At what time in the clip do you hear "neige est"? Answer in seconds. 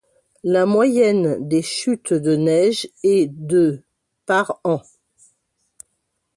2.35-3.27